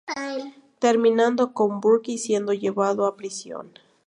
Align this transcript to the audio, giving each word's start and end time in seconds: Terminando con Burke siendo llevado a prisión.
Terminando 0.79 1.53
con 1.53 1.79
Burke 1.79 2.17
siendo 2.17 2.53
llevado 2.53 3.05
a 3.05 3.15
prisión. 3.15 3.71